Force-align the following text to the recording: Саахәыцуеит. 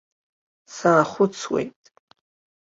Саахәыцуеит. 0.75 1.79